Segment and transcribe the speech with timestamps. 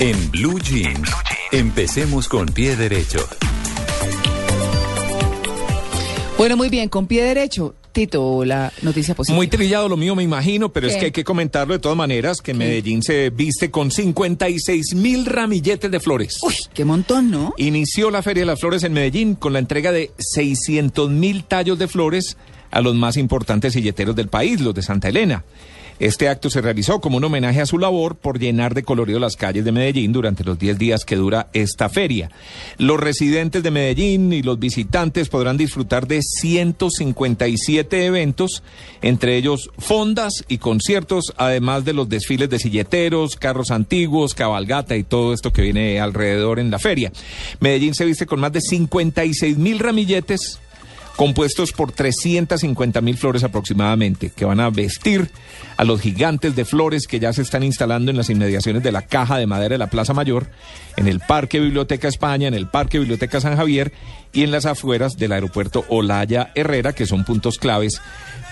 [0.00, 1.10] En Blue Jeans,
[1.52, 3.18] empecemos con pie derecho.
[6.38, 9.36] Bueno, muy bien, con pie derecho, Tito, la noticia positiva.
[9.36, 12.40] Muy trillado lo mío, me imagino, pero es que hay que comentarlo de todas maneras,
[12.40, 16.38] que Medellín se viste con 56 mil ramilletes de flores.
[16.42, 17.52] Uy, qué montón, ¿no?
[17.58, 21.78] Inició la Feria de las Flores en Medellín con la entrega de 600 mil tallos
[21.78, 22.38] de flores
[22.70, 25.44] a los más importantes silleteros del país, los de Santa Elena.
[26.00, 29.36] Este acto se realizó como un homenaje a su labor por llenar de colorido las
[29.36, 32.30] calles de Medellín durante los 10 días que dura esta feria.
[32.78, 38.62] Los residentes de Medellín y los visitantes podrán disfrutar de 157 eventos,
[39.02, 45.04] entre ellos fondas y conciertos, además de los desfiles de silleteros, carros antiguos, cabalgata y
[45.04, 47.12] todo esto que viene alrededor en la feria.
[47.60, 50.60] Medellín se viste con más de 56 mil ramilletes
[51.16, 55.30] compuestos por 350 mil flores aproximadamente, que van a vestir
[55.76, 59.02] a los gigantes de flores que ya se están instalando en las inmediaciones de la
[59.02, 60.48] caja de madera de la Plaza Mayor,
[60.96, 63.92] en el Parque Biblioteca España, en el Parque Biblioteca San Javier
[64.32, 68.00] y en las afueras del aeropuerto Olaya Herrera, que son puntos claves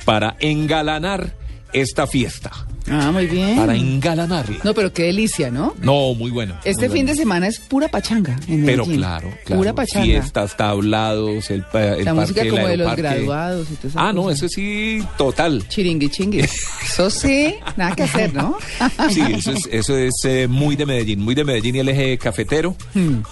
[0.05, 1.34] para engalanar
[1.73, 2.67] esta fiesta.
[2.91, 3.56] Ah, muy bien.
[3.56, 4.58] Para engalanarla.
[4.64, 5.75] No, pero qué delicia, ¿no?
[5.81, 6.55] No, muy bueno.
[6.64, 7.17] Este muy fin bueno.
[7.17, 8.97] de semana es pura pachanga en Pero Medellín.
[9.00, 9.61] claro, claro.
[9.61, 10.05] Pura pachanga.
[10.05, 13.89] Fiestas, tablados, el, pa- el La música parque, el como de los graduados y todo
[13.89, 13.98] eso.
[14.00, 15.67] Ah, no, eso sí, total.
[15.69, 16.41] Chiringui chingui.
[16.41, 18.56] Eso sí, nada que hacer, ¿no?
[19.11, 22.19] Sí, eso es, eso es eh, muy de Medellín, muy de Medellín y el eje
[22.19, 22.75] cafetero.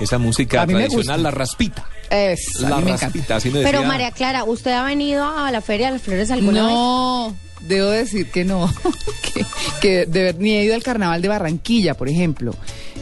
[0.01, 0.63] Esa música Hmm.
[0.63, 1.85] A mí me tradicional, la raspita.
[2.11, 5.87] Es, La raspita, así me Pero decía- María Clara, ¿usted ha venido a la Feria
[5.87, 6.73] de las Flores alguna vez?
[6.73, 8.73] No, debo decir que no.
[9.35, 9.45] que
[9.81, 12.55] que de ver- ni he ido al carnaval de Barranquilla, por ejemplo.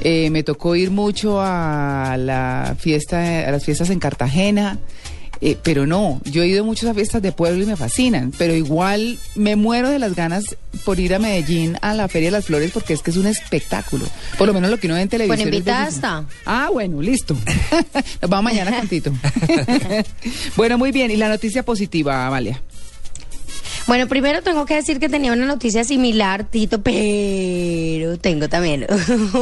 [0.03, 4.79] Eh, me tocó ir mucho a la fiesta, a las fiestas en Cartagena.
[5.41, 8.55] eh, pero no, yo he ido mucho a fiestas de pueblo y me fascinan, pero
[8.55, 12.45] igual me muero de las ganas por ir a Medellín a la Feria de las
[12.47, 14.07] Flores porque es que es un espectáculo.
[14.39, 15.39] Por lo menos lo que uno ve en televisión.
[15.39, 16.25] Bueno, invitada está.
[16.47, 17.37] Ah, bueno, listo.
[18.23, 19.13] Nos vamos mañana con Tito.
[20.57, 21.11] bueno, muy bien.
[21.11, 22.61] ¿Y la noticia positiva, Amalia?
[23.87, 28.87] Bueno, primero tengo que decir que tenía una noticia similar, Tito, pero tengo también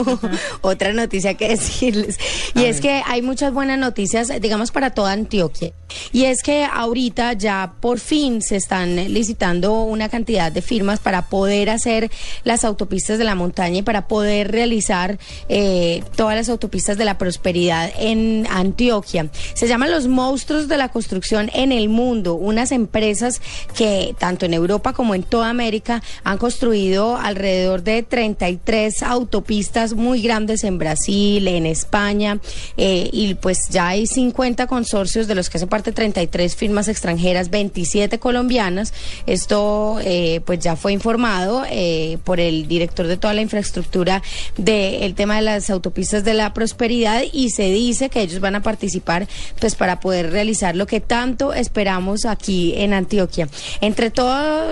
[0.62, 2.19] otra noticia que decirles.
[2.56, 5.72] Y es que hay muchas buenas noticias, digamos, para toda Antioquia.
[6.12, 11.28] Y es que ahorita ya por fin se están licitando una cantidad de firmas para
[11.28, 12.10] poder hacer
[12.42, 17.16] las autopistas de la montaña y para poder realizar eh, todas las autopistas de la
[17.16, 19.31] prosperidad en Antioquia.
[19.54, 23.41] Se llaman los monstruos de la construcción en el mundo, unas empresas
[23.76, 30.22] que tanto en Europa como en toda América han construido alrededor de 33 autopistas muy
[30.22, 32.41] grandes en Brasil, en España,
[32.78, 37.50] eh, y pues ya hay 50 consorcios de los que hacen parte 33 firmas extranjeras,
[37.50, 38.94] 27 colombianas.
[39.26, 44.22] Esto eh, pues ya fue informado eh, por el director de toda la infraestructura
[44.56, 48.62] del tema de las autopistas de la prosperidad y se dice que ellos van a
[48.62, 49.28] participar
[49.60, 53.49] pues para poder realizar lo que tanto esperamos aquí en Antioquia.
[53.82, 54.10] Entre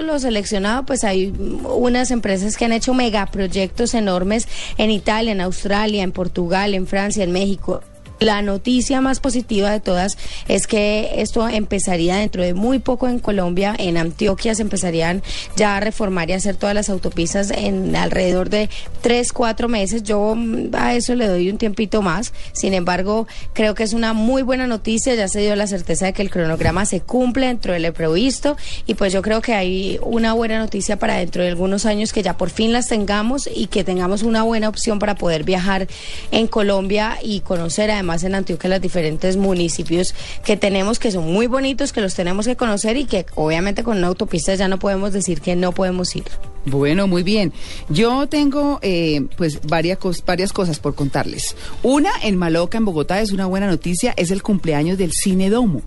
[0.03, 1.33] los seleccionados pues hay
[1.65, 7.25] unas empresas que han hecho megaproyectos enormes en Italia, en Australia, en Portugal, en Francia,
[7.25, 7.83] en México.
[8.21, 13.19] La noticia más positiva de todas es que esto empezaría dentro de muy poco en
[13.19, 15.23] Colombia, en Antioquia se empezarían
[15.57, 18.69] ya a reformar y hacer todas las autopistas en alrededor de
[19.01, 20.03] tres, cuatro meses.
[20.03, 22.35] Yo mm, a eso le doy un tiempito más.
[22.53, 25.15] Sin embargo, creo que es una muy buena noticia.
[25.15, 28.59] Ya se dio la certeza de que el cronograma se cumple dentro de lo previsto
[28.87, 32.23] y pues yo creo que hay una buena noticia para dentro de algunos años que
[32.23, 35.89] ya por fin las tengamos y que tengamos una buena opción para poder viajar
[36.33, 40.15] en Colombia y conocer además en Antioquia los diferentes municipios
[40.45, 43.99] que tenemos que son muy bonitos, que los tenemos que conocer y que obviamente con
[43.99, 46.25] una autopista ya no podemos decir que no podemos ir.
[46.67, 47.53] Bueno, muy bien.
[47.89, 51.57] Yo tengo eh, pues varias, cos- varias cosas por contarles.
[51.83, 55.81] Una, en Maloca, en Bogotá, es una buena noticia, es el cumpleaños del Cine Domo.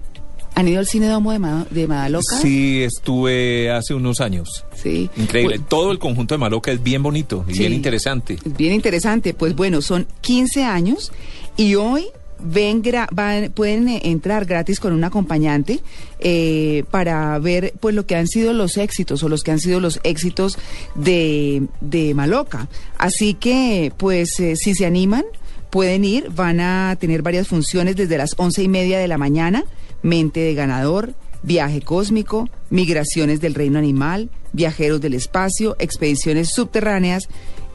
[0.55, 2.37] ¿Han ido al Cine Domo de, Ma- de Madaloca?
[2.39, 4.63] Sí, estuve hace unos años.
[4.75, 5.09] Sí.
[5.17, 5.57] Increíble.
[5.57, 7.59] Pues, Todo el conjunto de Maloca es bien bonito y Sí.
[7.59, 8.37] bien interesante.
[8.43, 9.33] es bien interesante.
[9.33, 11.11] Pues bueno, son 15 años
[11.57, 12.05] y hoy
[12.45, 15.79] ven gra- van- pueden entrar gratis con un acompañante
[16.19, 19.79] eh, para ver pues lo que han sido los éxitos o los que han sido
[19.79, 20.57] los éxitos
[20.95, 22.67] de, de Maloca.
[22.97, 25.23] Así que pues eh, si se animan
[25.69, 29.63] pueden ir, van a tener varias funciones desde las once y media de la mañana,
[30.01, 31.13] mente de ganador,
[31.43, 37.23] viaje cósmico, migraciones del reino animal, viajeros del espacio, expediciones subterráneas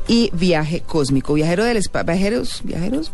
[0.09, 1.35] y viaje cósmico.
[1.35, 3.13] Viajero del espacio, viajeros, viajeros,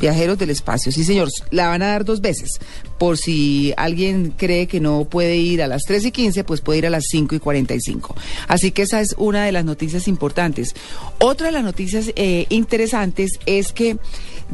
[0.00, 0.90] viajeros del espacio.
[0.90, 2.58] Sí, señor, la van a dar dos veces.
[2.98, 6.78] Por si alguien cree que no puede ir a las 3 y 15, pues puede
[6.78, 8.16] ir a las 5 y 45.
[8.48, 10.74] Así que esa es una de las noticias importantes.
[11.18, 13.98] Otra de las noticias eh, interesantes es que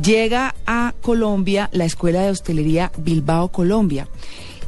[0.03, 4.09] llega a Colombia la Escuela de Hostelería Bilbao Colombia.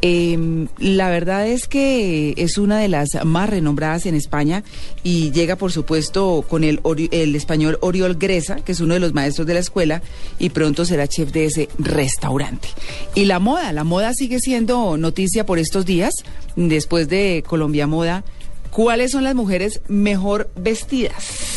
[0.00, 4.62] Eh, la verdad es que es una de las más renombradas en España
[5.02, 6.80] y llega, por supuesto, con el,
[7.10, 10.02] el español Oriol Gresa, que es uno de los maestros de la escuela,
[10.38, 12.68] y pronto será chef de ese restaurante.
[13.14, 16.14] Y la moda, la moda sigue siendo noticia por estos días,
[16.56, 18.24] después de Colombia Moda.
[18.70, 21.47] ¿Cuáles son las mujeres mejor vestidas?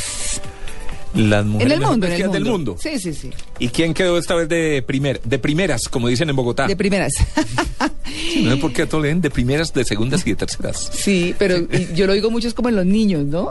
[1.13, 2.33] Las mujeres en el mundo, en el mundo.
[2.33, 2.77] del mundo.
[2.79, 3.29] Sí, sí, sí.
[3.59, 6.67] ¿Y quién quedó esta vez de primer, de primeras, como dicen en Bogotá?
[6.67, 7.13] De primeras.
[8.33, 10.89] Sí, no sé por qué le leen de primeras, de segundas y de terceras.
[10.93, 11.57] sí, pero
[11.93, 13.49] yo lo digo mucho es como en los niños, ¿no?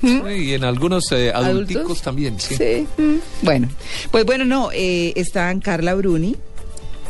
[0.00, 2.02] Sí, y en algunos eh, adulticos ¿Adultos?
[2.02, 2.54] también, sí.
[2.56, 2.86] Sí.
[3.00, 3.16] mm.
[3.42, 3.68] Bueno,
[4.10, 6.36] pues bueno, no, eh, están Carla Bruni,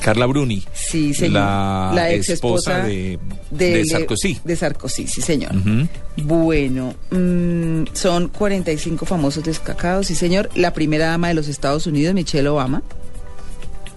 [0.00, 1.32] Carla Bruni, sí, señor.
[1.94, 3.18] la, ex esposa de,
[3.50, 4.38] de Sarkozy.
[4.44, 5.54] De Sarkozy, sí, señor.
[5.56, 5.88] Ujú.
[6.18, 10.48] Bueno, mm, son 45 famosos destacados, sí, señor.
[10.54, 12.82] La primera dama de los Estados Unidos, Michelle Obama,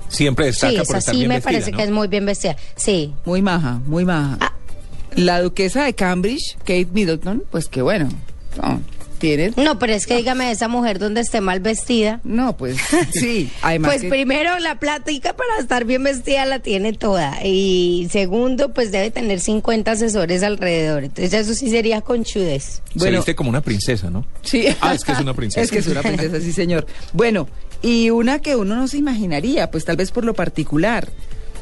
[0.09, 1.77] Siempre destaca Sí, por esa estar sí bien me vestida, parece ¿no?
[1.77, 2.55] que es muy bien vestida.
[2.75, 3.13] Sí.
[3.25, 4.37] muy maja, muy maja.
[4.41, 4.53] Ah.
[5.15, 8.09] La duquesa de Cambridge, Kate Middleton, pues que bueno,
[8.61, 8.81] no,
[9.19, 9.53] tiene...
[9.57, 12.19] No, pero es que dígame esa mujer donde esté mal vestida.
[12.23, 12.77] No, pues
[13.13, 18.07] sí, además Pues que- primero la plática para estar bien vestida la tiene toda y
[18.11, 21.03] segundo pues debe tener 50 asesores alrededor.
[21.03, 22.81] Entonces eso sí sería conchudez.
[22.93, 23.17] Se Bueno.
[23.17, 24.25] viste como una princesa, ¿no?
[24.41, 24.65] Sí.
[24.81, 25.61] Ah, es que es una princesa.
[25.61, 26.87] Es que es una princesa, sí, señor.
[27.13, 27.47] Bueno,
[27.81, 31.07] y una que uno no se imaginaría, pues tal vez por lo particular.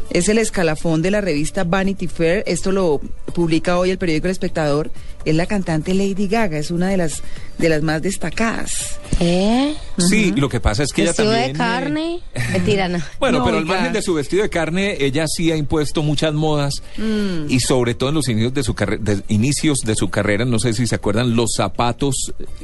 [0.09, 2.44] Es el escalafón de la revista Vanity Fair.
[2.48, 3.01] Esto lo
[3.33, 4.92] publica hoy el periódico El Espectador.
[5.25, 6.57] Es la cantante Lady Gaga.
[6.57, 7.21] Es una de las
[7.57, 9.00] de las más destacadas.
[9.19, 9.75] ¿Eh?
[9.97, 11.53] Sí, lo que pasa es que ella Vestido también...
[11.53, 12.19] de eh, carne.
[12.51, 12.99] Mentira, no.
[13.19, 16.33] Bueno, No, pero al margen de su vestido de carne, ella sí ha impuesto muchas
[16.33, 17.49] modas Mm.
[17.49, 20.73] y sobre todo en los inicios de su carrera, inicios de su carrera, no sé
[20.73, 22.15] si se acuerdan, los zapatos,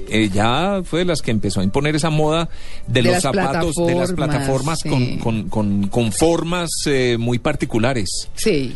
[0.09, 2.49] ella fue de las que empezó a imponer esa moda
[2.87, 4.89] de, De los zapatos, de las plataformas, plataformas sí.
[4.89, 8.29] con, con, con, con formas eh, muy particulares.
[8.35, 8.73] Sí.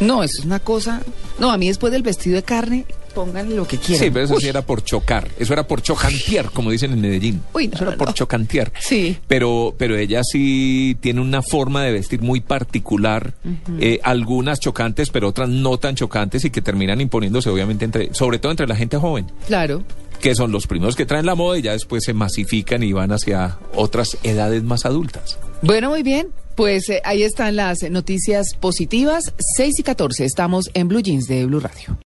[0.00, 1.02] No, eso es una cosa.
[1.38, 2.84] No, a mí después del vestido de carne,
[3.14, 4.04] pónganle lo que quieran.
[4.04, 4.40] Sí, pero eso Uy.
[4.42, 7.40] sí era por chocar, eso era por chocantear, como dicen en Medellín.
[7.54, 8.14] Uy, no, eso era no, por no.
[8.14, 8.72] chocantear.
[8.80, 9.16] Sí.
[9.28, 13.34] Pero, pero ella sí tiene una forma de vestir muy particular,
[13.80, 18.38] eh, algunas chocantes, pero otras no tan chocantes y que terminan imponiéndose obviamente entre, sobre
[18.38, 19.82] todo entre la gente joven, Claro.
[20.20, 23.12] que son los primeros que traen la moda y ya después se masifican y van
[23.12, 25.38] hacia otras edades más adultas.
[25.62, 26.28] Bueno, muy bien.
[26.56, 29.32] Pues eh, ahí están las noticias positivas.
[29.56, 30.24] 6 y 14.
[30.24, 31.98] Estamos en Blue Jeans de Blue Radio.